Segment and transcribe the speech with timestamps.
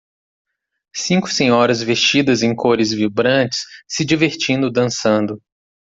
[0.95, 5.39] Cinco senhoras vestidas em cores vibrantes se divertindo dançando.